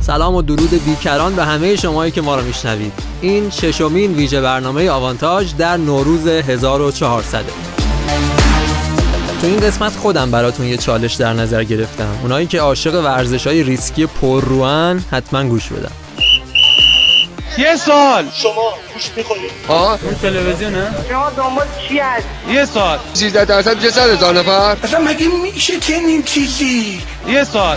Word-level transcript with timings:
سلام 0.00 0.34
و 0.34 0.42
درود 0.42 0.84
بیکران 0.84 1.34
به 1.36 1.44
همه 1.44 1.76
شمایی 1.76 2.12
که 2.12 2.20
ما 2.20 2.36
رو 2.36 2.42
میشنوید. 2.42 2.92
این 3.20 3.50
ششمین 3.50 4.14
ویژه 4.14 4.40
برنامه 4.40 4.90
آوانتاژ 4.90 5.54
در 5.54 5.76
نوروز 5.76 6.26
1400 6.26 7.44
تو 9.40 9.46
این 9.46 9.60
قسمت 9.60 9.92
خودم 9.92 10.30
براتون 10.30 10.66
یه 10.66 10.76
چالش 10.76 11.14
در 11.14 11.32
نظر 11.32 11.64
گرفتم. 11.64 12.18
اونایی 12.22 12.46
که 12.46 12.60
عاشق 12.60 13.04
ورزش 13.04 13.46
های 13.46 13.62
ریسکی 13.62 14.06
پرروان 14.06 15.04
حتما 15.10 15.44
گوش 15.44 15.68
بدن. 15.68 16.03
یه 17.58 17.76
سال. 17.76 18.24
شما 18.32 18.74
گوش 18.94 19.10
می‌خورید 19.16 19.50
آه. 19.68 19.98
اون 20.02 20.14
تلویزیونه 20.14 20.90
شما 21.10 21.30
دنبال 21.30 21.66
چی 21.88 21.98
هست؟ 21.98 22.26
یه 22.48 22.64
سال. 22.64 22.98
13 23.12 23.44
درصد 23.44 23.76
میشه 23.76 23.90
100 23.90 24.10
هزار 24.10 24.38
نفر. 24.38 24.76
اصلا 24.82 25.00
مگه 25.00 25.26
میشه 25.42 25.80
چنین 25.80 26.22
چیزی؟ 26.22 27.00
یه 27.28 27.44
سال. 27.44 27.76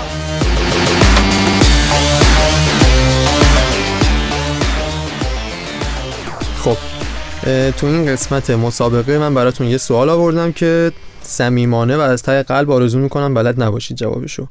خب 6.63 6.77
تو 7.71 7.87
این 7.87 8.05
قسمت 8.05 8.49
مسابقه 8.49 9.17
من 9.17 9.33
براتون 9.33 9.67
یه 9.67 9.77
سوال 9.77 10.09
آوردم 10.09 10.51
که 10.51 10.91
صمیمانه 11.21 11.97
و 11.97 11.99
از 11.99 12.23
ته 12.23 12.43
قلب 12.43 12.71
آرزو 12.71 12.99
می‌کنم 12.99 13.33
بلد 13.33 13.63
نباشید 13.63 13.97
جوابشو. 13.97 14.47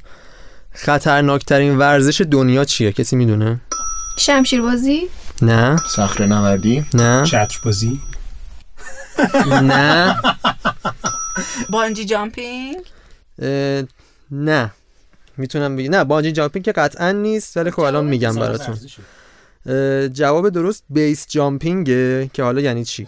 خطرناکترین 0.73 1.77
ورزش 1.77 2.21
دنیا 2.21 2.65
چیه؟ 2.65 2.91
کسی 2.91 3.15
می‌دونه؟ 3.15 3.59
شمشیربازی؟ 4.17 5.09
نه. 5.41 5.81
صخره 5.89 6.25
نوردی؟ 6.25 6.85
نه. 6.93 7.23
چتر 7.25 7.59
بازی 7.63 8.01
نه. 9.61 10.17
بانجی 11.69 12.05
جامپینگ؟ 12.05 12.77
نه. 14.31 14.71
می‌تونم 15.37 15.75
بگم. 15.75 15.91
نه 15.91 16.03
بانجی 16.03 16.31
جامپینگ 16.31 16.65
که 16.65 16.71
قطعا 16.71 17.11
نیست 17.11 17.57
ولی 17.57 17.71
خب 17.71 17.79
الان 17.79 18.05
میگم 18.05 18.35
براتون. 18.35 18.77
جواب 20.13 20.49
درست 20.49 20.83
بیس 20.89 21.25
جامپینگه 21.29 22.29
که 22.33 22.43
حالا 22.43 22.61
یعنی 22.61 22.85
چی؟ 22.85 23.07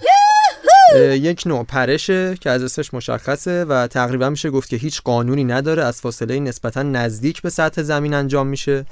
یک 0.96 1.44
نوع 1.46 1.64
پرشه 1.64 2.36
که 2.42 2.50
از 2.50 2.64
اسمش 2.64 2.94
مشخصه 2.94 3.66
و 3.66 3.88
تقریبا 3.88 4.30
میشه 4.30 4.50
گفت 4.50 4.70
که 4.70 4.76
هیچ 4.76 5.02
قانونی 5.02 5.44
نداره 5.44 5.84
از 5.84 6.02
فاصله 6.02 6.40
نسبتا 6.40 6.84
نزدیک 6.84 7.42
به 7.42 7.50
سطح 7.50 7.82
زمین 7.82 8.14
انجام 8.14 8.48
میشه 8.48 8.86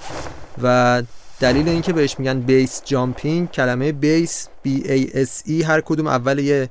و 0.62 1.04
دلیل 1.40 1.70
اینکه 1.70 1.94
بهش 1.94 2.20
میگن 2.20 2.40
بیس 2.40 2.82
جامپینگ 2.86 3.52
کلمه 3.52 3.92
بیس 3.92 4.48
B 4.66 4.70
A 4.70 5.08
S 5.14 5.48
E 5.48 5.64
هر 5.64 5.82
کدوم 5.82 6.08
اول 6.08 6.40
یه 6.40 6.70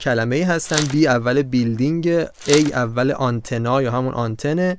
کلمه 0.00 0.36
ای 0.36 0.42
هستن. 0.42 0.76
B 0.76 1.06
اول 1.06 1.42
بیلدینگ 1.42 2.24
A 2.24 2.72
اول 2.72 3.12
آنتنا 3.12 3.82
یا 3.82 3.92
همون 3.92 4.14
آنتنه. 4.14 4.76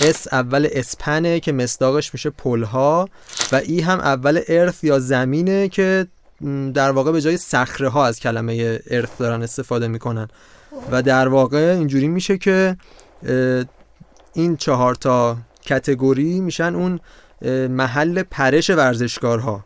S 0.00 0.32
اول 0.32 0.68
اسپنه 0.72 1.40
که 1.40 1.52
مصداقش 1.52 2.14
میشه 2.14 2.30
پلها. 2.30 3.08
و 3.52 3.56
ای 3.56 3.80
هم 3.80 3.98
اول 3.98 4.40
ارث 4.48 4.84
یا 4.84 4.98
زمینه 4.98 5.68
که 5.68 6.06
در 6.74 6.90
واقع 6.90 7.12
به 7.12 7.20
جای 7.20 7.36
صخره 7.36 7.88
ها 7.88 8.06
از 8.06 8.20
کلمه 8.20 8.80
ارث 8.90 9.08
دارن 9.18 9.42
استفاده 9.42 9.88
می‌کنن. 9.88 10.28
و 10.90 11.02
در 11.02 11.28
واقع 11.28 11.74
اینجوری 11.78 12.08
میشه 12.08 12.38
که 12.38 12.76
این 14.34 14.56
چهار 14.56 14.94
تا 14.94 15.36
کتگوری 15.62 16.40
میشن. 16.40 16.74
اون 16.74 17.00
محل 17.70 18.22
پرش 18.22 18.70
ورزشکارها. 18.70 19.64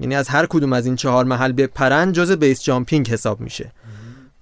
یعنی 0.00 0.14
از 0.14 0.28
هر 0.28 0.46
کدوم 0.46 0.72
از 0.72 0.86
این 0.86 0.96
چهار 0.96 1.24
محل 1.24 1.52
بپرن 1.52 2.12
جز 2.12 2.32
بیس 2.32 2.62
جامپینگ 2.62 3.08
حساب 3.08 3.40
میشه. 3.40 3.72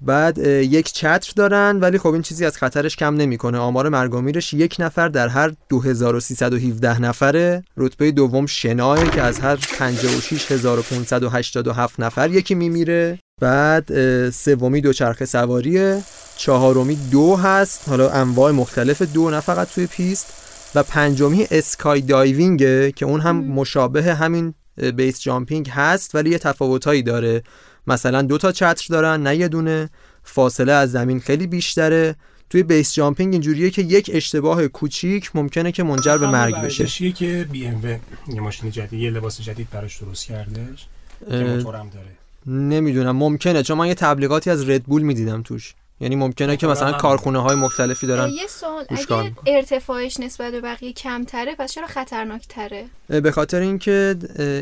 بعد 0.01 0.39
یک 0.39 0.93
چتر 0.93 1.33
دارن 1.37 1.81
ولی 1.81 1.99
خب 1.99 2.13
این 2.13 2.23
چیزی 2.23 2.45
از 2.45 2.57
خطرش 2.57 2.97
کم 2.97 3.15
نمی‌کنه. 3.15 3.59
آمار 3.59 3.89
مرگ 3.89 4.15
و 4.15 4.21
میرش 4.21 4.53
یک 4.53 4.77
نفر 4.79 5.09
در 5.09 5.29
هر 5.29 5.53
2317 5.69 7.01
نفره. 7.01 7.65
رتبه 7.77 8.13
دوم 8.13 8.47
شناه 8.47 9.11
که 9.11 9.23
از 9.23 9.39
هر 9.39 9.57
56587 9.57 12.01
نفر 12.01 12.31
یکی 12.31 12.55
میمیره. 12.55 13.19
بعد 13.41 14.31
سومی 14.31 14.81
دوچرخه 14.81 15.25
سواریه. 15.25 16.03
چهارمی 16.37 16.99
دو 17.11 17.37
هست. 17.37 17.89
حالا 17.89 18.11
انواع 18.11 18.53
مختلف 18.53 19.03
دو 19.03 19.31
نه 19.31 19.41
فقط 19.41 19.69
توی 19.69 19.87
پیست. 19.87 20.44
و 20.75 20.83
پنجمی 20.83 21.47
اسکای 21.51 22.01
دایوینگه 22.01 22.93
که 22.93 23.07
اون 23.07 23.21
هم 23.21 23.37
مشابه 23.37 24.15
همین 24.15 24.55
بیس 24.97 25.21
جامپینگ 25.21 25.69
هست 25.69 26.15
ولی 26.15 26.31
یه 26.31 26.39
تفاوتایی 26.39 27.03
داره. 27.03 27.43
مثلا 27.87 28.23
دو 28.23 28.39
تا 28.39 28.53
چتر 28.53 28.87
دارن 28.91 29.23
نه 29.23 29.37
یه 29.37 29.49
دونه. 29.49 29.91
فاصله 30.23 30.73
از 30.73 30.93
زمین 30.93 31.21
خیلی 31.21 31.47
بیشتره. 31.47 32.17
توی 32.51 32.63
بیس 32.63 32.95
جامپینگ 32.95 33.33
اینجوریه 33.33 33.71
که 33.71 33.83
یک 33.83 34.11
اشتباه 34.15 34.69
کوچیک 34.69 35.31
ممکنه 35.37 35.73
که 35.73 35.83
منجر 35.83 36.19
به 36.19 36.27
مرگ 36.27 36.61
بشه. 36.61 37.13
که 37.13 37.49
بی 37.53 37.67
ام 37.67 38.01
یه 38.29 38.41
ماشین 38.41 38.71
جدید 38.71 39.01
یه 39.01 39.11
لباس 39.11 39.41
جدید 39.41 39.71
براش 39.71 40.03
درست 40.03 40.25
کردش 40.25 40.87
که 41.31 41.37
موتورم 41.37 41.91
داره. 41.95 42.07
نمی‌دونم 42.47 43.17
ممکنه 43.17 43.63
چون 43.63 43.79
من 43.79 43.87
یه 43.87 43.95
تبلیغاتی 43.95 44.51
از 44.51 44.69
ردبول 44.69 45.03
می‌دیدم 45.03 45.43
توش. 45.43 45.75
یعنی 46.05 46.17
ممکنه 46.17 46.57
که 46.57 46.67
مثلا. 46.67 46.93
کارخونه 46.93 47.43
های 47.43 47.57
مختلفی 47.57 48.07
دارن 48.07 48.29
یه 48.29 48.47
سوال 48.47 48.85
اگه. 48.89 49.33
ارتفاعش 49.47 50.21
نسبت 50.21 50.53
به 50.53 50.61
بقیه 50.61 50.93
کمتره 50.93 51.55
پس 51.59 51.73
چرا 51.73 51.87
خطرناکتره؟ 51.87 52.85
اه، 53.11 53.21
به 53.21 53.31
خاطر 53.31 53.61
اینکه 53.61 54.17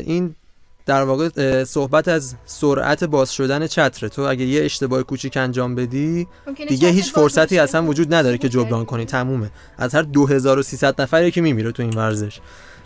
این 0.05 0.35
در 0.85 1.03
واقع 1.03 1.63
صحبت 1.63 2.07
از 2.07 2.35
سرعت 2.45 3.03
باز 3.03 3.31
شدن 3.33 3.67
چتره. 3.67 4.09
تو 4.09 4.21
اگه 4.21 4.45
یه 4.45 4.65
اشتباه 4.65 5.03
کوچیک 5.03 5.37
انجام 5.37 5.75
بدی 5.75 6.27
دیگه 6.67 6.89
هیچ 6.89 7.13
فرصتی 7.13 7.59
اصلا 7.59 7.83
وجود 7.83 8.13
نداره 8.13 8.37
که 8.37 8.49
جبران. 8.49 8.85
کنی. 8.85 9.05
تمومه. 9.05 9.49
از 9.77 9.95
هر 9.95 10.01
2300 10.01 11.01
نفری 11.01 11.31
که 11.31 11.41
میمیره 11.41 11.71
تو 11.71 11.83
این 11.83 11.93
ورزش. 11.93 12.39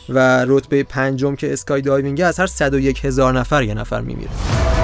و 0.10 0.46
رتبه 0.48 0.84
پنجم 0.84 1.36
که 1.36 1.54
اسکای 1.54 1.82
دایوینگ 1.82 2.22
از 2.22 2.40
هر 2.40 2.48
101 2.48 3.06
هزار 3.06 3.40
نفر 3.40 3.64
یه 3.64 3.74
نفر 3.74 4.02
میمیره. 4.02 4.77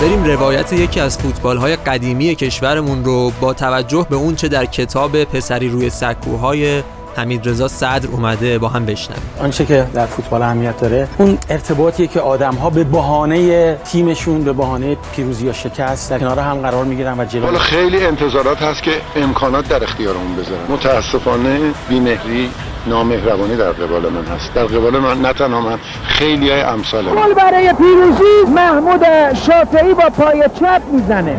بریم 0.00 0.24
روایت 0.24 0.72
یکی 0.72 1.00
از 1.00 1.18
فوتبال 1.18 1.56
های 1.56 1.76
قدیمی 1.76 2.34
کشورمون 2.34 3.04
رو 3.04 3.32
با 3.40 3.54
توجه 3.54 4.06
به 4.10 4.16
اون 4.16 4.34
چه 4.34 4.48
در 4.48 4.64
کتاب 4.64 5.24
پسری 5.24 5.68
روی 5.68 5.90
سکوهای 5.90 6.82
حمید 7.16 7.48
رضا 7.48 7.68
صدر 7.68 8.08
اومده 8.08 8.58
با 8.58 8.68
هم 8.68 8.86
بشنویم. 8.86 9.22
آنچه 9.40 9.66
که 9.66 9.86
در 9.94 10.06
فوتبال 10.06 10.42
اهمیت 10.42 10.80
داره 10.80 11.08
اون 11.18 11.38
ارتباطیه 11.50 12.06
که 12.06 12.20
آدم 12.20 12.54
ها 12.54 12.70
به 12.70 12.84
بهانه 12.84 13.74
تیمشون 13.74 14.44
به 14.44 14.52
بهانه 14.52 14.96
پیروزی 15.16 15.46
یا 15.46 15.52
شکست 15.52 16.10
در 16.10 16.18
کنار 16.18 16.38
هم 16.38 16.58
قرار 16.58 16.84
می‌گیرن 16.84 17.20
و 17.20 17.24
جلو. 17.24 17.44
حالا 17.44 17.58
خیلی 17.58 18.04
انتظارات 18.04 18.62
هست 18.62 18.82
که 18.82 18.90
امکانات 19.16 19.68
در 19.68 19.84
اختیارمون 19.84 20.36
بذارن. 20.36 20.72
متاسفانه 20.72 21.60
بیمهری 21.88 22.50
نامهربانی 22.86 23.56
در 23.56 23.72
قبال 23.72 24.02
من 24.12 24.24
هست. 24.24 24.54
در 24.54 24.64
قبال 24.64 24.98
من 24.98 25.20
نه 25.22 25.32
تنها 25.32 25.60
من 25.60 25.78
خیلی 26.04 26.50
های 26.50 26.60
امثال 26.60 27.04
من. 27.04 27.22
گل 27.22 27.34
برای 27.34 27.72
پیروزی 27.72 28.52
محمود 28.54 29.04
شافعی 29.34 29.94
با 29.94 30.10
پای 30.10 30.44
چپ 30.60 30.82
می‌زنه. 30.92 31.38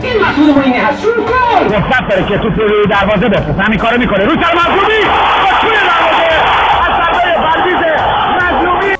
فرصت 1.69 2.09
داره 2.09 2.25
که 2.27 2.37
توپ 2.37 2.59
روی 2.59 2.87
دروازه 2.87 3.29
بفرسته 3.29 3.63
همین 3.63 3.79
کارو 3.79 3.97
می‌کنه. 3.97 4.25
رو 4.25 4.35
سر 4.35 4.55
مرزومی 4.55 4.99
و 5.43 5.61
توی 5.61 5.71
دروازه! 5.71 6.29
از 6.83 6.99
مظلومی! 8.43 8.95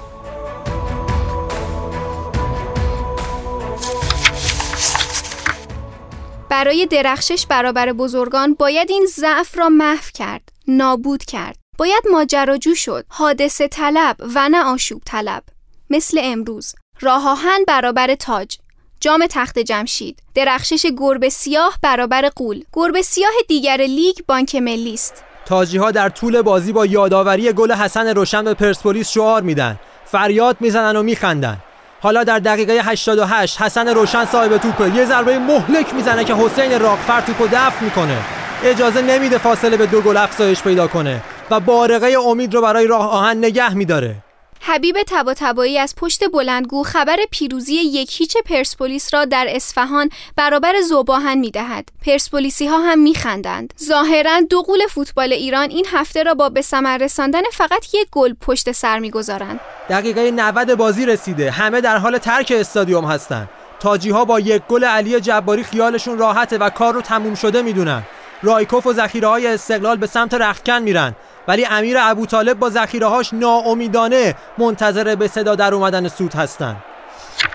برای 6.50 6.86
درخشش 6.86 7.46
برابر 7.50 7.94
بزرگان 7.94 8.54
باید 8.60 8.90
این 8.92 9.06
ضعف 9.16 9.58
را 9.58 9.70
محو 9.70 10.10
کرد 10.14 10.42
نابود 10.68 11.24
کرد. 11.26 11.56
باید 11.80 12.04
ماجراجو 12.12 12.76
شد. 12.76 13.06
حادثه 13.10 13.68
طلب 13.68 14.16
و 14.36 14.50
نه 14.50 14.64
آشوب 14.64 15.02
طلب. 15.06 15.44
مثل 15.90 16.20
امروز. 16.24 16.76
راه 17.02 17.30
آهن 17.30 17.60
برابر 17.68 18.16
تاج. 18.16 18.58
جام 19.00 19.28
تخت 19.30 19.60
جمشید. 19.60 20.20
درخشش 20.36 20.86
گربه 20.98 21.30
سیاه 21.30 21.78
برابر 21.84 22.30
قول. 22.36 22.64
گربه 22.74 23.02
سیاه 23.02 23.32
دیگر 23.48 23.78
لیگ 23.78 24.16
بانک 24.28 24.56
ملی 24.56 24.94
است. 24.94 25.24
تاجی 25.46 25.78
ها 25.78 25.92
در 25.92 26.10
طول 26.10 26.42
بازی 26.42 26.72
با 26.72 26.86
یادآوری 26.86 27.54
گل 27.54 27.72
حسن 27.72 28.08
روشن 28.08 28.44
به 28.44 28.54
پرسپولیس 28.54 29.10
شعار 29.10 29.42
میدن. 29.42 29.80
فریاد 30.06 30.58
می‌زنن 30.60 30.96
و 30.96 31.04
میخندن. 31.04 31.58
حالا 32.02 32.24
در 32.24 32.40
دقیقه 32.40 32.74
88 32.74 33.62
حسن 33.62 33.88
روشن 33.88 34.26
صاحب 34.26 34.58
توپه 34.58 34.96
یه 34.96 35.06
ضربه 35.06 35.40
مهلک 35.40 35.94
می‌زنه 35.94 36.24
که 36.24 36.36
حسین 36.36 36.80
راقفر 36.80 37.22
توپو 37.22 37.48
دفع 37.48 37.84
می‌کنه. 37.84 38.18
اجازه 38.64 39.02
نمیده 39.02 39.38
فاصله 39.38 39.78
به 39.78 39.86
دو 39.86 40.02
گل 40.02 40.18
افزایش 40.18 40.62
پیدا 40.62 40.88
کنه. 40.88 41.22
و 41.52 41.60
بارقه 41.60 42.16
امید 42.28 42.54
رو 42.54 42.62
برای 42.62 42.88
راه 42.88 43.12
آهن 43.12 43.38
نگه 43.38 43.74
میداره 43.74 44.16
حبیب 44.62 44.96
تباتبایی 45.08 45.78
از 45.78 45.96
پشت 45.96 46.32
بلندگو 46.32 46.84
خبر 46.84 47.18
پیروزی 47.32 47.74
یک 47.74 48.22
هیچ 48.22 48.38
پرسپولیس 48.38 49.14
را 49.14 49.26
در 49.26 49.48
اصفهان 49.50 50.10
برابر 50.36 50.74
زوباهن 50.90 51.38
می‌دهد. 51.38 51.90
پرسپولیسی 52.06 52.68
ها 52.68 52.80
هم 52.80 53.00
میخندند. 53.00 53.74
ظاهرا 53.84 54.42
دو 54.50 54.62
قول 54.62 54.80
فوتبال 54.90 55.34
ایران 55.34 55.70
این 55.70 55.86
هفته 55.92 56.24
را 56.24 56.34
با 56.34 56.50
به 56.50 56.62
ثمر 56.62 56.98
رساندن 56.98 57.42
فقط 57.54 57.94
یک 57.94 58.08
گل 58.12 58.34
پشت 58.42 58.72
سر 58.72 59.00
می‌گذارند. 59.00 59.60
دقیقه 59.90 60.32
90 60.32 60.74
بازی 60.74 61.06
رسیده 61.06 61.52
همه 61.52 61.82
در 61.82 61.98
حال 61.98 62.18
ترک 62.18 62.54
استادیوم 62.56 63.06
هستن 63.06 63.50
تاجی 63.80 64.10
ها 64.10 64.26
با 64.26 64.40
یک 64.40 64.62
گل 64.70 64.84
علی 64.84 65.20
جباری 65.20 65.64
خیالشون 65.64 66.18
راحته 66.18 66.58
و 66.58 66.70
کار 66.70 66.94
رو 66.94 67.02
تموم 67.02 67.36
شده 67.36 67.62
می‌دونن 67.62 68.04
رایکوف 68.44 68.88
و 68.88 68.94
ذخیره 68.94 69.28
های 69.28 69.48
استقلال 69.48 69.98
به 69.98 70.08
سمت 70.08 70.34
رختکن 70.34 70.80
میرن 70.80 71.16
ولی 71.50 71.66
امیر 71.66 71.98
ابو 72.00 72.26
طالب 72.26 72.60
با 72.60 72.70
ذخیره 72.70 73.08
هاش 73.08 73.34
ناامیدانه 73.34 74.36
منتظر 74.58 75.16
به 75.16 75.28
صدا 75.28 75.56
در 75.56 75.74
اومدن 75.74 76.08
سود 76.08 76.34
هستن 76.34 76.76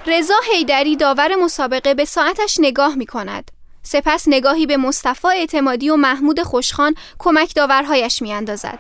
رضا 0.07 0.35
هیدری 0.53 0.97
داور 0.97 1.35
مسابقه 1.35 1.95
به 1.95 2.05
ساعتش 2.05 2.57
نگاه 2.61 2.95
می 2.95 3.07
کند. 3.07 3.51
سپس 3.83 4.25
نگاهی 4.29 4.67
به 4.67 4.77
مصطفی 4.77 5.29
اعتمادی 5.29 5.91
و 5.91 5.97
محمود 5.97 6.43
خوشخان 6.43 6.95
کمک 7.19 7.55
داورهایش 7.55 8.23
می 8.23 8.33
اندازد. 8.33 8.79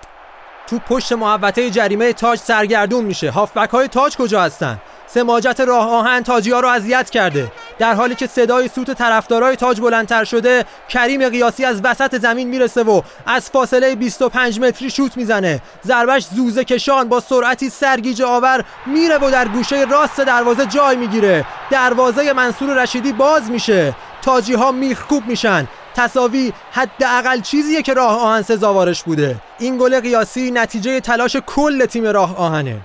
تو 0.66 0.78
پشت 0.78 1.12
محوطه 1.12 1.70
جریمه 1.70 2.12
تاج 2.12 2.38
سرگردون 2.38 3.04
میشه 3.04 3.30
هافبک 3.30 3.70
های 3.70 3.88
تاج 3.88 4.16
کجا 4.16 4.42
هستن 4.42 4.80
سماجت 5.14 5.60
راه 5.60 5.90
آهن 5.90 6.22
تاجی 6.22 6.50
ها 6.50 6.60
رو 6.60 6.68
اذیت 6.68 7.10
کرده. 7.10 7.52
در 7.78 7.94
حالی 7.94 8.14
که 8.14 8.26
صدای 8.26 8.68
سوت 8.68 8.90
طرفدارای 8.90 9.56
تاج 9.56 9.80
بلندتر 9.80 10.24
شده 10.24 10.64
کریم 10.88 11.28
قیاسی 11.28 11.64
از 11.64 11.80
وسط 11.84 12.20
زمین 12.20 12.48
می‌رسه 12.48 12.82
و 12.82 13.02
از 13.26 13.50
فاصله 13.50 13.94
25 13.94 14.60
متری 14.60 14.90
شوت 14.90 15.16
می‌زنه. 15.16 15.62
ضربش 15.86 16.26
زوزه 16.26 16.64
کشان 16.64 17.08
با 17.08 17.20
سرعتی 17.20 17.70
سرگیج 17.70 18.22
آور 18.22 18.64
میره 18.86 19.18
و 19.18 19.30
در 19.30 19.48
گوشه 19.48 19.84
راست 19.84 20.20
دروازه 20.20 20.66
جای 20.66 20.96
می‌گیره. 20.96 21.44
دروازه 21.70 22.32
منصور 22.32 22.82
رشیدی 22.82 23.12
باز 23.12 23.50
میشه. 23.50 23.94
تاجی 24.22 24.54
ها 24.54 24.72
میخکوب 24.72 25.26
میشن. 25.26 25.68
تساوی 25.96 26.52
حداقل 26.72 27.40
چیزیه 27.40 27.82
که 27.82 27.94
راه 27.94 28.20
آهن 28.20 28.42
سزاوارش 28.42 29.02
بوده. 29.02 29.36
این 29.58 29.78
گل 29.78 30.00
قیاسی 30.00 30.50
نتیجه 30.50 31.00
تلاش 31.00 31.36
کل 31.46 31.86
تیم 31.86 32.06
راه 32.06 32.38
آهنه. 32.38 32.76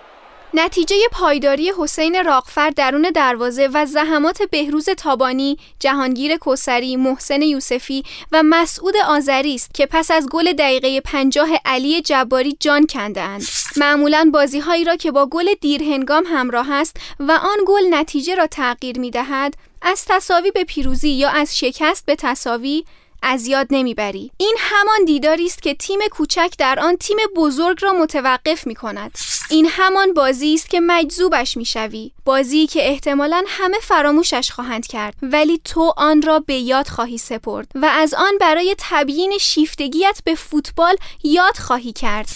نتیجه 0.53 0.95
پایداری 1.11 1.71
حسین 1.77 2.25
راقفر 2.25 2.69
درون 2.69 3.11
دروازه 3.15 3.69
و 3.73 3.85
زحمات 3.85 4.41
بهروز 4.41 4.89
تابانی، 4.89 5.57
جهانگیر 5.79 6.37
کوسری، 6.37 6.95
محسن 6.95 7.41
یوسفی 7.41 8.03
و 8.31 8.43
مسعود 8.43 8.93
آذری 9.07 9.55
است 9.55 9.73
که 9.73 9.85
پس 9.85 10.11
از 10.11 10.27
گل 10.29 10.53
دقیقه 10.53 11.01
پنجاه 11.01 11.49
علی 11.65 12.01
جباری 12.01 12.57
جان 12.59 12.85
کنده 12.87 13.21
اند. 13.21 13.43
معمولا 13.77 14.29
بازی 14.33 14.59
هایی 14.59 14.83
را 14.83 14.95
که 14.95 15.11
با 15.11 15.25
گل 15.25 15.53
دیرهنگام 15.61 16.23
همراه 16.27 16.71
است 16.71 16.97
و 17.19 17.31
آن 17.31 17.57
گل 17.67 17.83
نتیجه 17.89 18.35
را 18.35 18.47
تغییر 18.47 18.99
می 18.99 19.11
دهد، 19.11 19.53
از 19.81 20.05
تساوی 20.05 20.51
به 20.51 20.63
پیروزی 20.63 21.09
یا 21.09 21.29
از 21.29 21.57
شکست 21.57 22.05
به 22.05 22.15
تساوی 22.15 22.85
از 23.21 23.48
یاد 23.48 23.68
نمی‌بری. 23.69 24.31
این 24.38 24.56
همان 24.60 25.06
دیداری 25.06 25.45
است 25.45 25.62
که 25.62 25.74
تیم 25.74 26.00
کوچک 26.12 26.54
در 26.57 26.80
آن 26.80 26.95
تیم 26.95 27.18
بزرگ 27.36 27.77
را 27.81 27.94
متوقف 27.94 28.68
می 28.68 28.75
کند 28.75 29.18
این 29.50 29.68
همان 29.69 30.13
بازی 30.13 30.54
است 30.54 30.69
که 30.69 30.80
مجذوبش 30.80 31.57
می‌شوی. 31.57 32.12
بازی 32.25 32.68
که 32.68 32.89
احتمالا 32.89 33.44
همه 33.48 33.77
فراموشش 33.81 34.51
خواهند 34.51 34.88
کرد 34.88 35.16
ولی 35.21 35.62
تو 35.66 35.94
آن 35.98 36.21
را 36.21 36.39
به 36.39 36.56
یاد 36.56 36.88
خواهی 36.88 37.18
سپرد 37.18 37.71
و 37.75 37.86
از 37.86 38.13
آن 38.13 38.38
برای 38.39 38.75
تبیین 38.80 39.38
شیفتگیت 39.38 40.21
به 40.25 40.36
فوتبال 40.36 40.95
یاد 41.24 41.57
خواهی 41.57 41.94
کرد. 41.94 42.30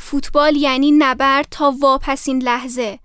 فوتبال 0.00 0.56
یعنی 0.56 0.92
نبرد 0.92 1.46
تا 1.50 1.74
واپسین 1.80 2.42
لحظه. 2.42 2.98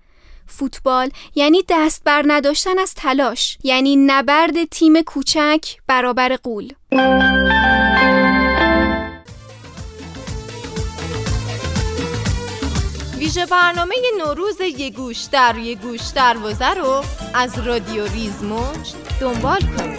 فوتبال 0.47 1.09
یعنی 1.35 1.63
دست 1.69 2.03
بر 2.03 2.23
نداشتن 2.27 2.79
از 2.79 2.93
تلاش 2.93 3.57
یعنی 3.63 3.95
نبرد 3.95 4.63
تیم 4.63 5.01
کوچک 5.01 5.65
برابر 5.87 6.35
قول 6.35 6.73
ویژه 13.19 13.45
برنامه 13.45 13.95
نوروز 14.17 14.61
یه 14.61 14.89
گوش 14.89 15.23
در 15.31 15.57
یه 15.57 15.75
گوش 15.75 16.01
دروازه 16.15 16.69
رو 16.69 17.03
از 17.33 17.59
رادیو 17.59 18.05
ریزموج 18.05 18.93
دنبال 19.21 19.59
کن. 19.59 19.95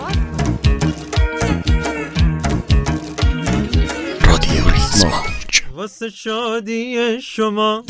رادیو 4.27 4.69
ریزموج. 4.69 5.63
واسه 5.75 6.11
شادی 6.11 7.21
شما 7.23 7.85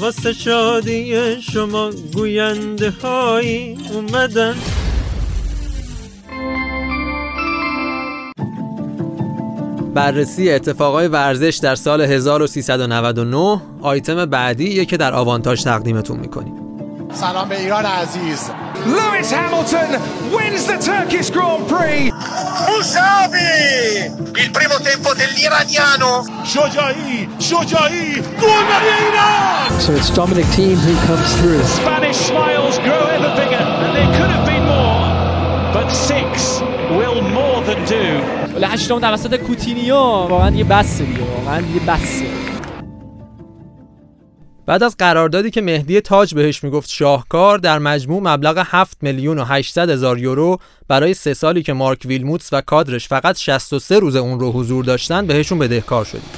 واسه 0.00 0.32
شادی 0.32 1.14
شما 1.40 1.90
گوینده 2.14 2.90
هایی 2.90 3.78
اومدن. 3.94 4.54
بررسی 9.94 10.50
اتفاقای 10.50 11.08
ورزش 11.08 11.58
در 11.62 11.74
سال 11.74 12.00
1399 12.00 13.60
آیتم 13.82 14.26
بعدی 14.26 14.86
که 14.86 14.96
در 14.96 15.14
آوانتاژ 15.14 15.62
تقدیمتون 15.62 16.20
می‌کنیم. 16.20 16.54
سلام 17.12 17.48
به 17.48 17.60
ایران 17.60 17.84
عزیز. 17.84 18.50
Lewis 18.86 19.30
Hamilton 19.32 19.90
wins 20.34 20.66
the 20.66 20.78
Turkish 20.90 21.30
Grand 21.30 21.68
Prix. 21.68 22.09
Musabi! 22.67 23.51
Il 24.43 24.49
primo 24.51 24.77
tempo 24.89 25.09
dell'iraniano. 25.13 26.11
شجاعی 26.45 27.27
شجاعی 27.39 28.13
گل 28.41 28.61
برای 28.69 28.93
ایران 29.05 29.79
So 29.79 29.91
it's 29.99 30.09
Dominic 30.19 30.47
Thiem 30.55 30.77
who 30.85 30.93
comes 31.07 31.29
through. 31.39 31.63
Spanish 31.81 32.17
smiles 32.29 32.75
grow 32.85 33.03
ever 33.15 33.31
bigger, 33.39 33.63
and 33.83 33.91
there 33.95 34.11
could 34.17 34.31
have 34.35 34.45
been 34.51 34.65
more, 34.75 35.05
but 35.75 35.87
six 36.09 36.61
will 36.97 37.21
more 37.37 37.59
than 37.67 37.79
do. 37.95 38.05
ولی 38.55 38.65
هشتم 38.65 38.99
توسط 38.99 39.35
کوتینیو 39.35 39.95
واقعا 39.95 40.49
یه 40.49 40.63
بسه 40.63 41.03
دیگه 41.03 41.21
واقعا 41.23 41.57
یه 41.61 41.81
بسه 41.87 42.25
بعد 44.66 44.82
از 44.82 44.96
قراردادی 44.96 45.50
که 45.50 45.60
مهدی 45.60 46.00
تاج 46.00 46.34
بهش 46.34 46.64
می‌گفت 46.64 46.88
شاهکار 46.88 47.58
در 47.58 47.78
مجموع 47.78 48.22
مبلغ 48.22 48.64
7 48.66 48.96
میلیون 49.02 49.38
و 49.38 49.44
800 49.44 49.90
هزار 49.90 50.18
یورو 50.18 50.58
برای 50.88 51.14
سه 51.14 51.34
سالی 51.34 51.62
که 51.62 51.72
مارک 51.72 51.98
ویلموتس 52.04 52.52
و 52.52 52.60
کادرش 52.60 53.08
فقط 53.08 53.38
63 53.38 53.98
روز 53.98 54.16
اون 54.16 54.40
رو 54.40 54.52
حضور 54.52 54.84
داشتن 54.84 55.26
بهشون 55.26 55.58
بدهکار 55.58 56.04
شدیم. 56.04 56.30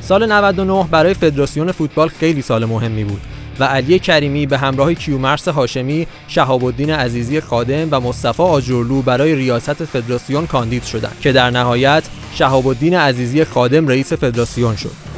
سال 0.00 0.32
99 0.32 0.88
برای 0.90 1.14
فدراسیون 1.14 1.72
فوتبال 1.72 2.08
خیلی 2.08 2.42
سال 2.42 2.64
مهمی 2.64 3.04
بود 3.04 3.20
و 3.60 3.64
علی 3.64 3.98
کریمی 3.98 4.46
به 4.46 4.58
همراه 4.58 4.94
کیومرس 4.94 5.48
هاشمی، 5.48 6.06
شهاب 6.28 6.64
الدین 6.64 6.90
عزیزی 6.90 7.40
خادم 7.40 7.88
و 7.90 8.00
مصطفی 8.00 8.42
آجرلو 8.42 9.02
برای 9.02 9.34
ریاست 9.34 9.84
فدراسیون 9.84 10.46
کاندید 10.46 10.84
شدند 10.84 11.16
که 11.20 11.32
در 11.32 11.50
نهایت 11.50 12.04
شهاب 12.34 12.66
الدین 12.66 12.94
عزیزی 12.94 13.44
خادم 13.44 13.88
رئیس 13.88 14.12
فدراسیون 14.12 14.76
شد. 14.76 15.09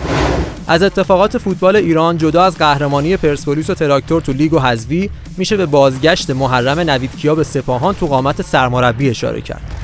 از 0.67 0.83
اتفاقات 0.83 1.39
فوتبال 1.39 1.77
ایران 1.77 2.19
جدا 2.19 2.45
از 2.45 2.59
قهرمانی 2.59 3.17
پرسپولیس 3.17 3.71
و 3.71 3.75
تراکتور 3.75 4.21
تو 4.21 4.33
لیگ 4.33 4.53
و 4.53 4.59
حذفی 4.59 5.11
میشه 5.37 5.57
به 5.57 5.67
بازگشت 5.67 6.31
محرم 6.31 6.81
نویدکیا 6.81 7.35
به 7.35 7.45
سپاهان 7.45 7.95
تو 7.95 8.07
قامت 8.07 8.43
سرمربی 8.43 9.11
اشاره 9.11 9.41
کرد. 9.41 9.75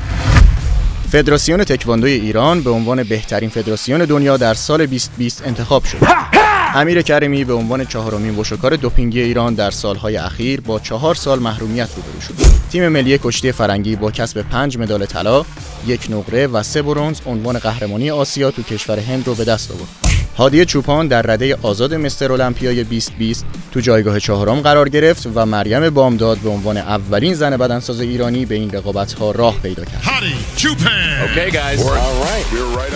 فدراسیون 1.13 1.65
تکواندوی 1.65 2.13
ایران 2.13 2.63
به 2.63 2.71
عنوان 2.71 3.03
بهترین 3.03 3.51
فدراسیون 3.51 4.05
دنیا 4.05 4.37
در 4.37 4.55
سال 4.55 4.87
2020 4.87 5.43
انتخاب 5.47 5.85
شد. 5.85 5.99
امیر 6.75 7.03
کریمی 7.03 7.45
به 7.45 7.53
عنوان 7.53 7.85
چهارمین 7.85 8.37
وشکار 8.37 8.77
دوپینگی 8.77 9.21
ایران 9.21 9.55
در 9.55 9.71
سالهای 9.71 10.17
اخیر 10.17 10.61
با 10.61 10.79
چهار 10.79 11.15
سال 11.15 11.39
محرومیت 11.39 11.89
روبرو 11.97 12.21
شد. 12.21 12.35
تیم 12.71 12.89
ملی 12.89 13.19
کشتی 13.19 13.53
فرنگی 13.53 13.97
با 13.97 14.11
کسب 14.11 14.43
پنج 14.43 14.79
مدال 14.79 15.07
طلا، 15.07 15.45
یک 15.87 16.07
نقره 16.11 16.47
و 16.47 16.63
سه 16.63 16.83
برنز 16.83 17.21
عنوان 17.27 17.59
قهرمانی 17.59 18.11
آسیا 18.11 18.51
تو 18.51 18.63
کشور 18.63 18.99
هند 18.99 19.27
رو 19.27 19.35
به 19.35 19.45
دست 19.45 19.71
آورد. 19.71 20.08
هادی 20.39 20.65
چوپان 20.65 21.09
در 21.09 21.23
رده 21.23 21.57
آزاد 21.63 21.95
مستر 21.95 22.33
المپیای 22.33 22.85
2020 22.85 23.45
تو 23.73 23.81
جایگاه 23.81 24.21
چهارم 24.21 24.61
قرار 24.61 24.89
گرفت 24.89 25.29
و 25.35 25.47
مریم 25.47 25.91
بامداد 25.91 26.39
به 26.39 26.49
عنوان 26.49 26.77
اولین 26.77 27.35
زن 27.35 27.57
بدنساز 27.57 28.01
ایرانی 28.01 28.45
به 28.45 28.55
این 28.55 28.71
رقابت‌ها 28.71 29.31
راه 29.31 29.61
پیدا 29.63 29.85
کرد. 29.85 30.03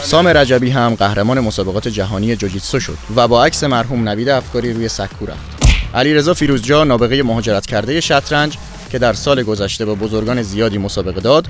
سام 0.02 0.28
رجبی 0.28 0.70
هم 0.70 0.94
قهرمان 0.94 1.40
مسابقات 1.40 1.88
جهانی 1.88 2.36
جوجیتسو 2.36 2.80
شد 2.80 2.98
و 3.16 3.28
با 3.28 3.44
عکس 3.44 3.64
مرحوم 3.64 4.08
نوید 4.08 4.28
افکاری 4.28 4.72
روی 4.72 4.88
سکو 4.88 5.26
رفت. 5.26 5.62
علیرضا 5.94 6.34
فیروزجا 6.34 6.84
نابغه 6.84 7.22
مهاجرت 7.22 7.66
کرده 7.66 8.00
شطرنج 8.00 8.56
که 8.90 8.98
در 8.98 9.12
سال 9.12 9.42
گذشته 9.42 9.84
با 9.84 9.94
بزرگان 9.94 10.42
زیادی 10.42 10.78
مسابقه 10.78 11.20
داد 11.20 11.46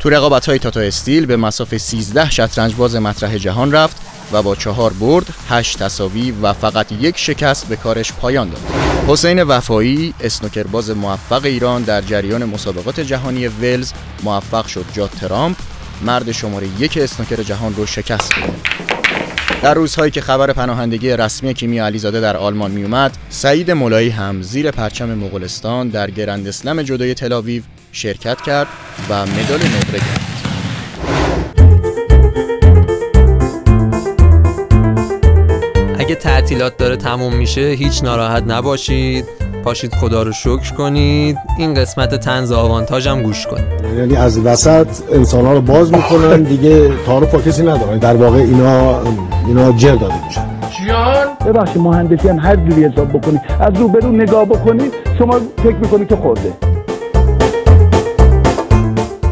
تو 0.00 0.10
رقابت 0.10 0.46
های 0.46 0.58
تاتا 0.58 0.80
استیل 0.80 1.26
به 1.26 1.36
مسافه 1.36 1.78
13 1.78 2.30
شطرنج 2.30 2.74
باز 2.74 2.96
مطرح 2.96 3.38
جهان 3.38 3.72
رفت 3.72 3.96
و 4.32 4.42
با 4.42 4.54
چهار 4.54 4.92
برد، 4.92 5.26
هشت 5.48 5.78
تساوی 5.78 6.30
و 6.30 6.52
فقط 6.52 6.92
یک 6.92 7.18
شکست 7.18 7.68
به 7.68 7.76
کارش 7.76 8.12
پایان 8.12 8.48
داد. 8.48 8.60
حسین 9.08 9.42
وفایی 9.42 10.14
اسنوکرباز 10.20 10.90
موفق 10.90 11.44
ایران 11.44 11.82
در 11.82 12.00
جریان 12.00 12.44
مسابقات 12.44 13.00
جهانی 13.00 13.48
ولز 13.48 13.92
موفق 14.22 14.66
شد 14.66 14.84
جات 14.92 15.10
ترامپ 15.10 15.56
مرد 16.02 16.32
شماره 16.32 16.68
یک 16.78 16.98
اسنوکر 17.02 17.42
جهان 17.42 17.74
رو 17.74 17.86
شکست 17.86 18.32
بده. 18.34 18.52
در 19.62 19.74
روزهایی 19.74 20.10
که 20.10 20.20
خبر 20.20 20.52
پناهندگی 20.52 21.10
رسمی 21.10 21.54
کیمیا 21.54 21.86
علیزاده 21.86 22.20
در 22.20 22.36
آلمان 22.36 22.70
میومد، 22.70 23.16
سعید 23.30 23.70
مولایی 23.70 24.08
هم 24.08 24.42
زیر 24.42 24.70
پرچم 24.70 25.14
مغولستان 25.14 25.88
در 25.88 26.10
گرند 26.10 26.48
اسلم 26.48 26.82
جدای 26.82 27.14
تلاویو 27.14 27.62
شرکت 27.92 28.40
کرد 28.40 28.68
و 29.08 29.26
مدال 29.26 29.60
نقره 29.60 29.98
گرفت. 29.98 30.39
تعطیلات 36.20 36.76
داره 36.76 36.96
تموم 36.96 37.34
میشه 37.34 37.60
هیچ 37.60 38.04
ناراحت 38.04 38.42
نباشید. 38.46 39.24
پاشید 39.64 39.94
خدا 39.94 40.22
رو 40.22 40.32
شکر 40.32 40.74
کنید. 40.74 41.36
این 41.58 41.74
قسمت 41.74 42.14
تنز 42.14 42.52
آوانتاژ 42.52 43.06
هم 43.06 43.22
گوش 43.22 43.46
کنید. 43.46 43.64
یعنی 43.98 44.16
از 44.16 44.38
وسط 44.38 44.86
انسان 45.12 45.46
ها 45.46 45.52
رو 45.52 45.60
باز 45.60 45.92
می‌کنن 45.92 46.42
دیگه 46.42 46.92
تعارف 47.06 47.34
با 47.34 47.40
کسی 47.40 47.62
ندارن. 47.62 47.98
در 47.98 48.16
واقع 48.16 48.38
اینا 48.38 49.02
اینا 49.46 49.72
جر 49.72 49.94
داده 49.94 50.26
میشن. 50.26 50.46
جان 50.88 51.26
ببخشید 51.46 51.82
مهندسی 51.82 52.28
هم 52.28 52.38
هر 52.38 52.56
جوری 52.56 52.84
حساب 52.84 53.08
بکنی 53.08 53.40
از 53.60 53.74
رو 53.78 53.88
برو 53.88 54.12
نگاه 54.12 54.44
بکنی 54.44 54.90
شما 55.18 55.40
فکر 55.56 55.76
می‌کنی 55.76 56.06
که 56.06 56.16
خورده. 56.16 56.52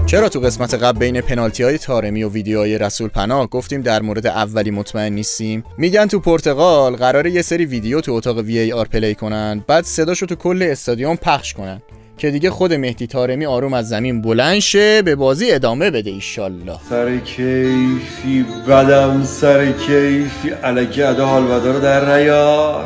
چرا 0.08 0.28
تو 0.28 0.40
قسمت 0.40 0.74
قبل 0.74 0.98
بین 0.98 1.20
پنالتی 1.20 1.62
های 1.62 1.78
تارمی 1.78 2.22
و 2.22 2.28
ویدیوهای 2.28 2.78
رسول 2.78 3.08
پناه 3.08 3.46
گفتیم 3.46 3.82
در 3.82 4.02
مورد 4.02 4.26
اولی 4.26 4.70
مطمئن 4.70 5.12
نیستیم؟ 5.12 5.64
میگن 5.78 6.06
تو 6.06 6.20
پرتغال 6.20 6.96
قرار 6.96 7.26
یه 7.26 7.42
سری 7.42 7.64
ویدیو 7.64 8.00
تو 8.00 8.12
اتاق 8.12 8.38
وی 8.38 8.58
ای 8.58 8.72
آر 8.72 8.86
پلی 8.88 9.14
کنن 9.14 9.64
بعد 9.66 9.84
صداشو 9.84 10.26
تو 10.26 10.34
کل 10.34 10.68
استادیوم 10.70 11.16
پخش 11.16 11.54
کنن 11.54 11.82
که 12.18 12.30
دیگه 12.30 12.50
خود 12.50 12.72
مهدی 12.72 13.06
تارمی 13.06 13.46
آروم 13.46 13.72
از 13.72 13.88
زمین 13.88 14.22
بلند 14.22 14.58
شه 14.58 15.02
به 15.02 15.14
بازی 15.14 15.50
ادامه 15.50 15.90
بده 15.90 16.10
ایشالله. 16.10 16.78
سر 16.90 17.18
کیفی 17.18 18.44
بدم 18.68 19.24
سر 19.24 19.72
کیفی 19.72 20.50
علکی 20.64 21.02
ادا 21.02 21.26
حال 21.26 21.42
رو 21.42 21.80
در 21.80 22.16
نیار 22.16 22.84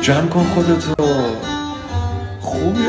جمع 0.00 0.26
کن 0.26 0.44
خودتو. 0.44 0.94
خوبی 2.50 2.80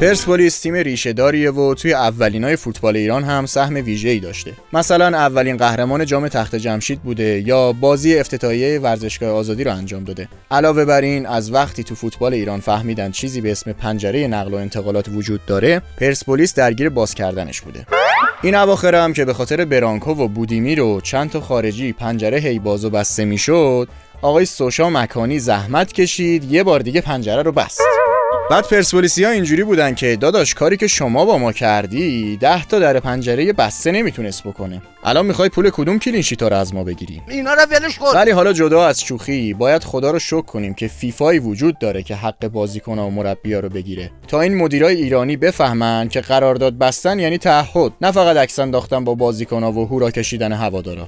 پرسپولیس 0.00 0.60
تیم 0.60 0.74
ریشه 0.74 1.12
داریه 1.12 1.50
و 1.50 1.74
توی 1.74 1.94
اولینای 1.94 2.56
فوتبال 2.56 2.96
ایران 2.96 3.24
هم 3.24 3.46
سهم 3.46 3.74
ویژه‌ای 3.74 4.20
داشته. 4.20 4.52
مثلا 4.72 5.06
اولین 5.06 5.56
قهرمان 5.56 6.06
جام 6.06 6.28
تخت 6.28 6.56
جمشید 6.56 7.00
بوده 7.00 7.42
یا 7.46 7.72
بازی 7.72 8.18
افتتاحیه 8.18 8.78
ورزشگاه 8.78 9.30
آزادی 9.30 9.64
رو 9.64 9.72
انجام 9.72 10.04
داده. 10.04 10.28
علاوه 10.50 10.84
بر 10.84 11.00
این 11.00 11.26
از 11.26 11.52
وقتی 11.52 11.84
تو 11.84 11.94
فوتبال 11.94 12.34
ایران 12.34 12.60
فهمیدن 12.60 13.10
چیزی 13.10 13.40
به 13.40 13.52
اسم 13.52 13.72
پنجره 13.72 14.26
نقل 14.26 14.54
و 14.54 14.56
انتقالات 14.56 15.08
وجود 15.08 15.40
داره 15.46 15.82
پرسپولیس 16.00 16.54
درگیر 16.54 16.88
باز 16.88 17.14
کردنش 17.14 17.60
بوده. 17.60 17.86
این 18.42 18.54
اواخر 18.54 18.94
هم 18.94 19.12
که 19.12 19.24
به 19.24 19.34
خاطر 19.34 19.64
برانکو 19.64 20.10
و 20.10 20.28
بودیمی 20.28 20.74
رو 20.74 21.00
چند 21.00 21.30
تا 21.30 21.40
خارجی 21.40 21.92
پنجره 21.92 22.38
هی 22.38 22.58
باز 22.58 22.84
و 22.84 22.90
بسته 22.90 23.24
می‌شد 23.24 23.88
آقای 24.22 24.44
سوشا 24.44 24.90
مکانی 24.90 25.38
زحمت 25.38 25.92
کشید 25.92 26.52
یه 26.52 26.62
بار 26.62 26.80
دیگه 26.80 27.00
پنجره 27.00 27.42
رو 27.42 27.52
بست. 27.52 27.80
بعد 28.50 28.68
پرسپولیسی 28.68 29.24
ها 29.24 29.30
اینجوری 29.30 29.64
بودن 29.64 29.94
که 29.94 30.16
داداش 30.16 30.54
کاری 30.54 30.76
که 30.76 30.86
شما 30.86 31.24
با 31.24 31.38
ما 31.38 31.52
کردی 31.52 32.36
ده 32.36 32.64
تا 32.64 32.78
در 32.78 33.00
پنجره 33.00 33.52
بسته 33.52 33.92
نمی‌تونست 33.92 34.44
بکنه. 34.44 34.82
الان 35.04 35.26
می‌خوای 35.26 35.48
پول 35.48 35.70
کدوم 35.70 35.98
کلینشیت 35.98 36.42
رو 36.42 36.56
از 36.56 36.74
ما 36.74 36.84
بگیری؟ 36.84 37.22
اینا 37.28 37.54
رو 37.54 37.60
ولش 37.70 37.98
کن. 37.98 38.06
ولی 38.14 38.30
حالا 38.30 38.52
جدا 38.52 38.86
از 38.86 39.00
شوخی 39.00 39.54
باید 39.54 39.84
خدا 39.84 40.10
رو 40.10 40.18
شکر 40.18 40.40
کنیم 40.40 40.74
که 40.74 40.88
فیفایی 40.88 41.38
وجود 41.38 41.78
داره 41.78 42.02
که 42.02 42.14
حق 42.14 42.48
بازیکن 42.48 42.98
و 42.98 43.10
مربیا 43.10 43.60
رو 43.60 43.68
بگیره. 43.68 44.10
تا 44.28 44.40
این 44.40 44.54
مدیرای 44.54 44.96
ایرانی 44.96 45.36
بفهمن 45.36 46.08
که 46.08 46.20
قرارداد 46.20 46.78
بستن 46.78 47.18
یعنی 47.18 47.38
تعهد 47.38 47.92
نه 48.00 48.12
فقط 48.12 48.36
عکس 48.36 48.58
انداختن 48.58 49.04
با 49.04 49.14
بازیکن 49.14 49.62
و 49.62 49.84
هورا 49.84 50.10
کشیدن 50.10 50.52
هوادارا. 50.52 51.06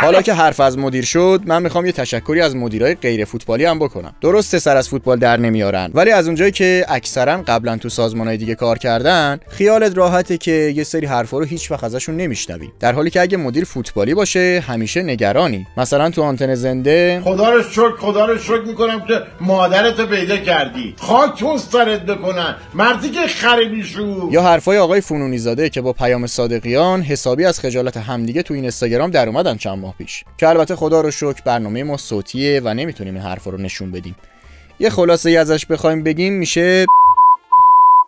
حالا 0.00 0.22
که 0.22 0.32
حرف 0.34 0.60
از 0.60 0.78
مدیر 0.78 1.04
شد 1.04 1.40
من 1.46 1.62
می‌خوام 1.62 1.86
یه 1.86 1.92
تشکری 1.92 2.40
از 2.40 2.56
مدیرای 2.56 2.94
غیر 2.94 3.24
فوتبالی 3.24 3.64
هم 3.64 3.78
بکنم. 3.78 4.14
درسته 4.20 4.58
سر 4.58 4.76
از 4.76 4.88
فوتبال 4.88 5.18
در 5.18 5.36
نمیارن 5.60 5.90
ولی 5.94 6.10
از 6.10 6.26
اونجایی 6.26 6.50
که 6.50 6.84
اکثرا 6.88 7.42
قبلا 7.46 7.76
تو 7.76 7.88
سازمانهای 7.88 8.36
دیگه 8.36 8.54
کار 8.54 8.78
کردن 8.78 9.40
خیالت 9.48 9.96
راحته 9.96 10.38
که 10.38 10.72
یه 10.76 10.84
سری 10.84 11.06
حرفا 11.06 11.38
رو 11.38 11.44
هیچ 11.44 11.70
وقت 11.70 11.84
ازشون 11.84 12.16
نمیشنوی. 12.16 12.68
در 12.80 12.92
حالی 12.92 13.10
که 13.10 13.20
اگه 13.20 13.36
مدیر 13.36 13.64
فوتبالی 13.64 14.14
باشه 14.14 14.64
همیشه 14.66 15.02
نگرانی. 15.02 15.66
مثلا 15.76 16.10
تو 16.10 16.22
آنتن 16.22 16.54
زنده 16.54 17.20
خدا 17.24 17.52
رو 17.52 17.62
شکر 17.62 17.96
خدا 17.96 18.26
رو 18.26 18.38
شکر 18.38 18.62
می‌کنم 18.66 19.00
که 19.00 19.22
مادرتو 19.40 20.06
پیدا 20.06 20.36
کردی. 20.36 20.94
خاک 20.98 21.38
تو 21.38 21.58
سرت 21.58 22.06
بکنن. 22.06 22.54
مردی 22.74 23.10
که 23.10 23.26
خریبی 23.26 23.82
شو. 23.82 24.28
یا 24.32 24.42
حرفای 24.42 24.78
آقای 24.78 25.00
فنونی 25.00 25.38
زاده 25.38 25.68
که 25.68 25.80
با 25.80 25.92
پیام 25.92 26.26
صادقیان 26.26 27.02
حسابی 27.02 27.44
از 27.44 27.60
خجالت 27.60 27.96
همدیگه 27.96 28.42
تو 28.42 28.54
این 28.54 28.62
اینستاگرام 28.62 29.10
در 29.10 29.28
اومدن 29.28 29.56
چند 29.56 29.78
ماه 29.78 29.94
پیش. 29.98 30.24
که 30.38 30.48
البته 30.48 30.76
خدا 30.76 31.00
رو 31.00 31.10
شکر 31.10 31.42
برنامه 31.44 31.82
ما 31.82 31.96
صوتیه 31.96 32.60
و 32.64 32.74
نمی‌تونیم 32.74 33.14
این 33.14 33.22
حرفا 33.22 33.50
رو 33.50 33.58
نشون 33.58 33.90
بدیم. 33.90 34.16
یه 34.80 34.90
خلاصه 34.90 35.30
ای 35.30 35.36
ازش 35.36 35.66
بخوایم 35.66 36.02
بگیم 36.02 36.32
میشه 36.32 36.86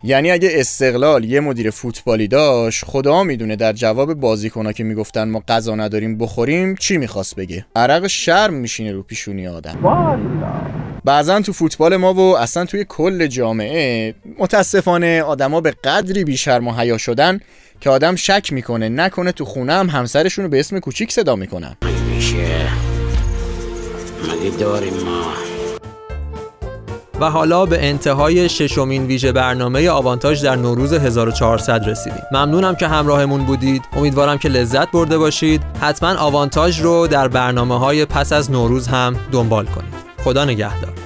یعنی 0.05 0.31
اگه 0.31 0.51
استقلال 0.53 1.25
یه 1.25 1.41
مدیر 1.41 1.71
فوتبالی 1.71 2.29
داشت 2.29 2.85
خدا 2.85 3.25
می‌دونه 3.25 3.57
در 3.57 3.73
جواب 3.73 4.15
بازیکنا 4.15 4.73
که 4.73 4.85
می‌گفتن 4.85 5.29
ما 5.29 5.43
غذا 5.49 5.75
نداریم 5.75 6.19
بخوریم 6.19 6.75
چی 6.75 6.97
می‌خواست 6.97 7.37
بگه؟ 7.37 7.67
عرق 7.77 8.07
شرم 8.07 8.55
میشینه 8.55 8.93
رو 8.93 9.03
پیشونی 9.03 9.49
آدم. 9.49 9.79
بعضا 11.05 11.41
تو 11.41 11.53
فوتبال 11.53 11.97
ما 11.97 12.15
و 12.15 12.39
اصلا 12.39 12.65
توی 12.65 12.85
کل 12.89 13.27
جامعه 13.27 14.15
متاسفانه 14.39 15.23
آدما 15.23 15.61
به 15.61 15.71
قدری 15.71 16.25
بیشرم 16.25 16.69
و 16.69 16.73
حیا 16.73 16.99
شدن 16.99 17.41
که 17.81 17.91
آدم 17.91 18.17
شک 18.17 18.53
می‌کنه 18.53 18.89
نکنه 18.89 19.33
تو 19.33 19.45
خونه 19.45 19.73
هم 19.73 19.89
همسرشون 19.89 20.45
رو 20.45 20.51
به 20.51 20.61
اسم 20.61 20.79
کوچیک 20.79 21.13
صدا 21.13 21.37
می‌کنن. 21.37 21.77
میشه. 22.15 22.69
مگه 24.23 24.57
داریم 24.59 24.95
ما. 24.95 25.52
و 27.23 27.31
حالا 27.31 27.67
به 27.67 27.89
انتهای 27.89 28.49
ششمین 28.49 29.07
ویژه 29.07 29.33
برنامه 29.33 29.91
آوانتاژ 29.91 30.45
در 30.45 30.57
نوروز 30.57 30.93
1400 30.93 31.89
رسیدیم. 31.89 32.23
ممنونم 32.33 32.75
که 32.75 32.89
همراهمون 32.89 33.45
بودید. 33.45 33.83
امیدوارم 33.97 34.39
که 34.39 34.49
لذت 34.49 34.91
برده 34.91 35.19
باشید. 35.19 35.63
حتما 35.81 36.15
آوانتاژ 36.19 36.81
رو 36.81 37.07
در 37.07 37.29
برنامه 37.29 37.79
های 37.79 38.05
پس 38.05 38.33
از 38.33 38.51
نوروز 38.51 38.89
هم 38.89 39.17
دنبال 39.33 39.67
کنید. 39.67 39.95
خدا 40.25 40.45
نگهدار. 40.45 41.02